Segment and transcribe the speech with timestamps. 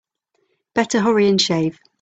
[0.73, 1.77] Better hurry and shave.